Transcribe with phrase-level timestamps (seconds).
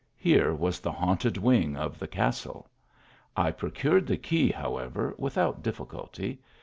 [0.17, 2.67] Here was the haunted wing of the castle.
[3.37, 6.39] I procured the key, however, without difficulty.